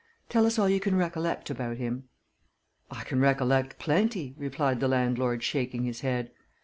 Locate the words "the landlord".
4.79-5.43